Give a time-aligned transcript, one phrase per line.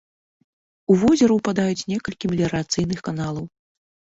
[0.93, 3.45] У возера ўпадаюць некалькі меліярацыйных каналаў.